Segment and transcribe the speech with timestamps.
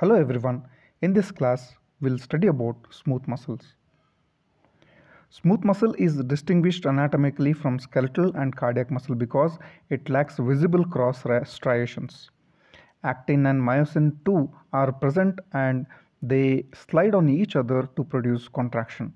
[0.00, 0.62] Hello everyone.
[1.02, 3.74] In this class, we'll study about smooth muscles.
[5.28, 9.58] Smooth muscle is distinguished anatomically from skeletal and cardiac muscle because
[9.90, 12.30] it lacks visible cross striations.
[13.04, 15.84] Actin and myosin 2 are present and
[16.22, 19.12] they slide on each other to produce contraction.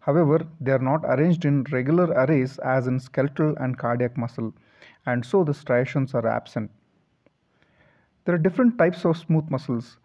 [0.00, 4.52] However, they are not arranged in regular arrays as in skeletal and cardiac muscle,
[5.06, 6.72] and so the striations are absent.
[8.24, 9.96] There are different types of smooth muscles.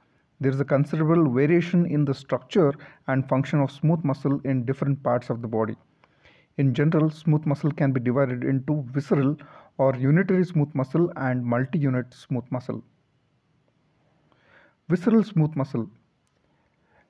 [0.43, 2.73] There is a considerable variation in the structure
[3.07, 5.77] and function of smooth muscle in different parts of the body.
[6.57, 9.37] In general, smooth muscle can be divided into visceral
[9.77, 12.83] or unitary smooth muscle and multi-unit smooth muscle.
[14.89, 15.89] Visceral smooth muscle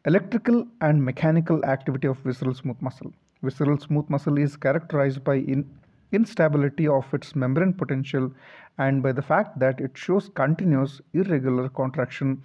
[0.06, 3.12] Electrical and mechanical activity of visceral smooth muscle.
[3.42, 5.68] Visceral smooth muscle is characterized by in,
[6.12, 8.32] instability of its membrane potential
[8.78, 12.44] and by the fact that it shows continuous irregular contraction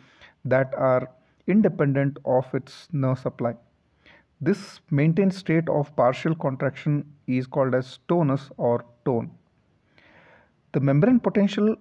[0.49, 1.09] that are
[1.47, 3.55] independent of its nerve supply.
[4.41, 9.31] This maintained state of partial contraction is called as tonus or tone.
[10.73, 11.77] The membrane potential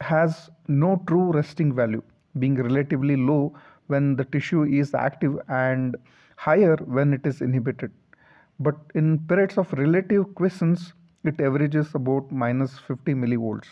[0.00, 2.02] has no true resting value,
[2.38, 3.54] being relatively low
[3.86, 5.96] when the tissue is active and
[6.36, 7.90] higher when it is inhibited.
[8.60, 10.92] But in periods of relative quiescence,
[11.24, 13.68] it averages about minus 50 millivolts.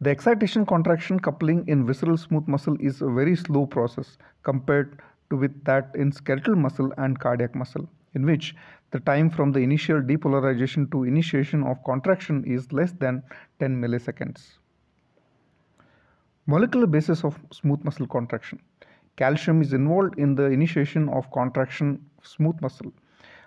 [0.00, 5.00] The excitation contraction coupling in visceral smooth muscle is a very slow process compared
[5.30, 8.54] to with that in skeletal muscle and cardiac muscle, in which
[8.90, 13.22] the time from the initial depolarization to initiation of contraction is less than
[13.60, 14.58] 10 milliseconds.
[16.46, 18.60] Molecular basis of smooth muscle contraction.
[19.16, 22.92] Calcium is involved in the initiation of contraction of smooth muscle.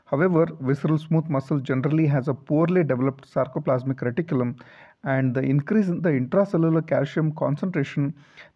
[0.09, 4.57] However, visceral smooth muscle generally has a poorly developed sarcoplasmic reticulum
[5.03, 8.13] and the increase in the intracellular calcium concentration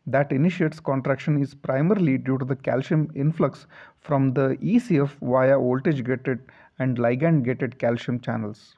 [0.08, 3.68] that initiates contraction is primarily due to the calcium influx
[4.00, 6.40] from the ECF via voltage gated
[6.80, 8.78] and ligand gated calcium channels.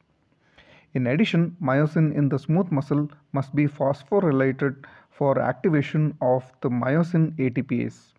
[0.95, 7.35] In addition, myosin in the smooth muscle must be phosphorylated for activation of the myosin
[7.37, 8.13] ATPase.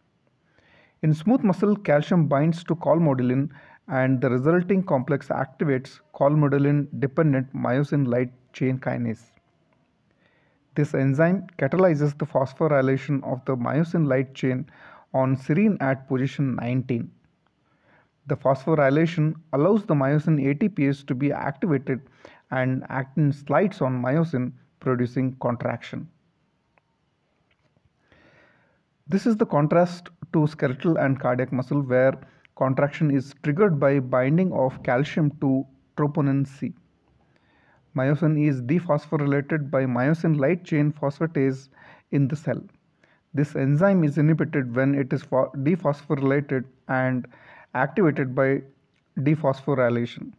[1.03, 3.51] In smooth muscle, calcium binds to calmodulin
[3.89, 9.31] and the resulting complex activates calmodulin dependent myosin light chain kinase.
[10.75, 14.67] This enzyme catalyzes the phosphorylation of the myosin light chain
[15.13, 17.11] on serine at position 19.
[18.27, 22.01] The phosphorylation allows the myosin ATPase to be activated
[22.51, 26.09] and actin slides on myosin producing contraction.
[29.07, 32.19] This is the contrast to skeletal and cardiac muscle where
[32.57, 35.67] contraction is triggered by binding of calcium to
[35.97, 36.73] troponin C.
[37.97, 41.69] Myosin is dephosphorylated by myosin light chain phosphatase
[42.11, 42.63] in the cell.
[43.35, 47.27] This enzyme is inhibited when it is dephosphorylated and
[47.75, 48.63] activated by
[49.19, 50.33] dephosphorylation.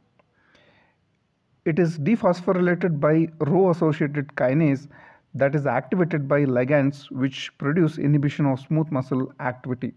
[1.66, 4.88] It is dephosphorylated by Rho associated kinase
[5.34, 9.94] that is activated by ligands which produce inhibition of smooth muscle activity.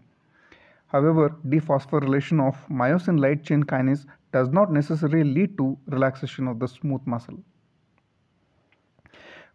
[0.89, 6.67] However, dephosphorylation of myosin light chain kinase does not necessarily lead to relaxation of the
[6.67, 7.37] smooth muscle.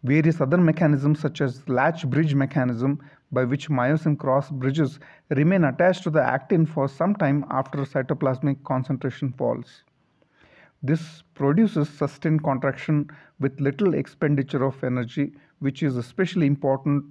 [0.03, 2.99] Various other mechanisms such as latch bridge mechanism
[3.31, 8.63] by which myosin cross bridges remain attached to the actin for some time after cytoplasmic
[8.63, 9.83] concentration falls.
[10.83, 13.09] This produces sustained contraction
[13.39, 17.03] with little expenditure of energy which is especially important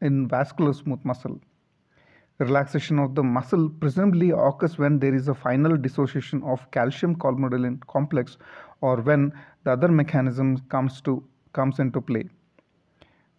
[0.00, 1.40] in vascular smooth muscle.
[2.40, 7.84] Relaxation of the muscle presumably occurs when there is a final dissociation of calcium calmodulin
[7.88, 8.38] complex
[8.80, 9.32] or when
[9.64, 12.24] the other mechanism comes to comes into play.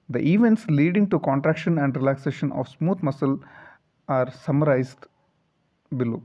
[0.10, 3.40] The events leading to contraction and relaxation of smooth muscle
[4.10, 5.06] are summarized
[5.96, 6.22] below.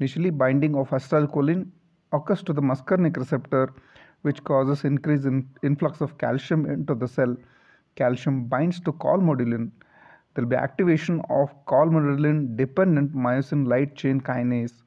[0.00, 1.70] Initially, binding of acetylcholine
[2.12, 3.72] occurs to the muscarinic receptor
[4.22, 7.36] which causes increase in influx of calcium into the cell.
[7.96, 9.70] Calcium binds to calmodulin.
[10.34, 14.82] There will be activation of calmodulin dependent myosin light chain kinase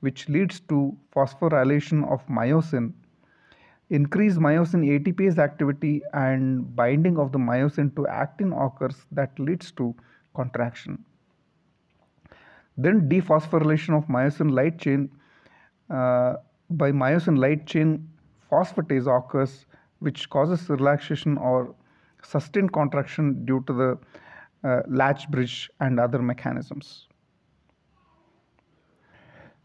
[0.00, 2.92] which leads to phosphorylation of myosin.
[3.90, 9.94] Increased myosin ATPase activity and binding of the myosin to actin occurs that leads to
[10.34, 11.04] contraction.
[12.78, 15.10] Then dephosphorylation of myosin light chain
[15.90, 16.36] uh,
[16.70, 18.08] by myosin light chain
[18.50, 19.66] phosphatase occurs
[19.98, 21.74] which causes relaxation or
[22.22, 23.98] sustained contraction due to the
[24.64, 27.08] uh, latch bridge and other mechanisms.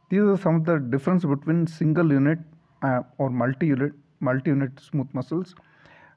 [0.09, 2.39] These are some of the difference between single unit
[2.81, 5.53] uh, or multi-unit multi-unit smooth muscles.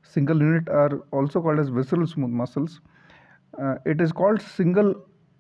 [0.03, 2.81] Single unit are also called as visceral smooth muscles.
[3.63, 4.91] uh, it is called single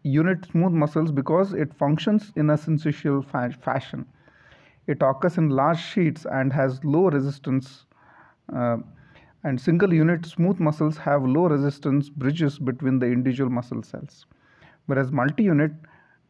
[0.04, 4.06] unit smooth muscles because it functions in a syncytial fa- fashion.
[4.86, 7.86] It occurs in large sheets and has low resistance.
[8.54, 8.78] Uh,
[9.48, 14.26] and single unit smooth muscles have low resistance bridges between the individual muscle cells.
[14.86, 15.72] Whereas multi unit,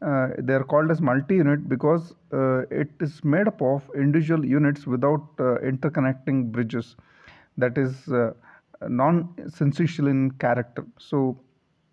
[0.03, 4.44] uh, they are called as multi unit because uh, it is made up of individual
[4.44, 6.94] units without uh, interconnecting bridges.
[7.56, 8.32] That is uh,
[8.88, 10.85] non syncytial in character.
[10.99, 11.41] So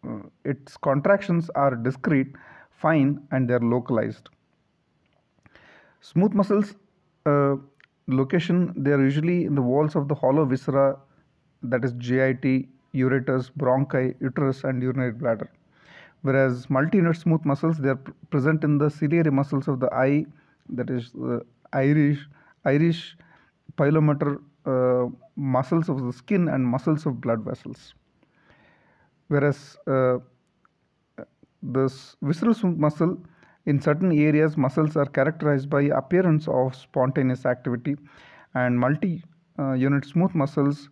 [0.07, 2.36] uh, its contractions are discrete,
[2.69, 4.30] fine, and they are localized.
[6.01, 6.75] Smooth muscles
[7.25, 7.56] uh,
[8.07, 10.95] location they are usually in the walls of the hollow viscera
[11.69, 15.50] that is GIT, ureters, bronchi, uterus, and urinary bladder.
[16.21, 20.25] Whereas multi-unit smooth muscles they are pr- present in the ciliary muscles of the eye,
[20.69, 22.19] that is the iris,
[22.65, 23.15] iris,
[23.77, 27.94] pilomotor uh, muscles of the skin, and muscles of blood vessels.
[29.27, 30.19] Whereas uh,
[31.62, 33.17] this visceral smooth muscle
[33.65, 37.95] in certain areas muscles are characterized by appearance of spontaneous activity
[38.53, 39.23] and multi
[39.59, 40.89] uh, smooth muscles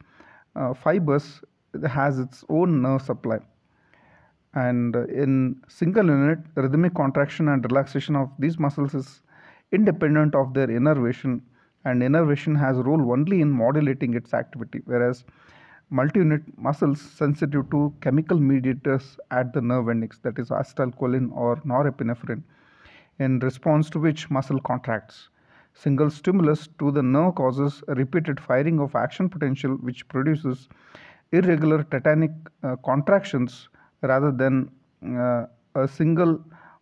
[0.55, 1.41] uh, fibers
[1.87, 3.39] has its own nerve supply.
[4.53, 9.21] And uh, in single unit rhythmic contraction and relaxation of these muscles is
[9.71, 11.41] independent of their innervation.
[11.85, 15.25] And innervation has role only in modulating its activity whereas
[15.89, 22.41] multi-unit muscles sensitive to chemical mediators at the nerve endings that is acetylcholine or norepinephrine
[23.19, 25.29] in response to which muscle contracts
[25.73, 30.69] single stimulus to the nerve causes repeated firing of action potential which produces
[31.31, 32.33] irregular tetanic
[32.63, 33.69] uh, contractions
[34.01, 34.69] rather than
[35.17, 36.39] uh, a single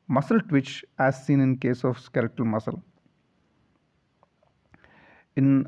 [0.07, 2.83] muscle twitch as seen in case of skeletal muscle.
[5.37, 5.65] In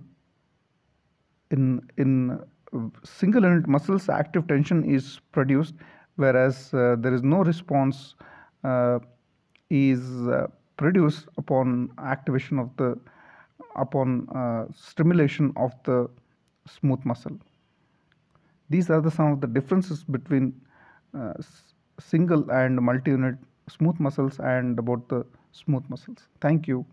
[1.51, 2.43] in in
[3.03, 5.75] single unit muscles active tension is produced
[6.15, 8.15] whereas uh, there is no response
[8.63, 8.99] uh,
[9.69, 10.47] is uh,
[10.77, 12.97] produced upon activation of the
[13.75, 16.09] upon uh, stimulation of the
[16.67, 17.37] smooth muscle.
[18.69, 20.53] These are the some of the differences between
[21.17, 21.33] uh,
[21.99, 23.35] single and multi unit
[23.69, 26.27] smooth muscles and about the smooth muscles.
[26.41, 26.85] Thank you